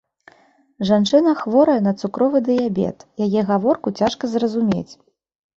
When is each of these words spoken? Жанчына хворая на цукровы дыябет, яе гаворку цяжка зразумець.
Жанчына 0.89 1.33
хворая 1.41 1.75
на 1.87 1.93
цукровы 2.03 2.41
дыябет, 2.47 2.97
яе 3.27 3.47
гаворку 3.53 3.97
цяжка 4.01 4.23
зразумець. 4.33 4.93